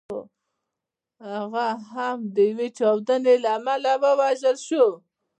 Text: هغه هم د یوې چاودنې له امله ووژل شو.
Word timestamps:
هغه 1.31 1.67
هم 1.91 2.17
د 2.35 2.37
یوې 2.49 2.67
چاودنې 2.77 3.35
له 3.43 3.49
امله 3.57 3.91
ووژل 4.03 4.57
شو. 4.67 4.85